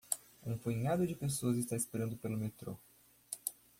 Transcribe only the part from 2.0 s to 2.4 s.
pelo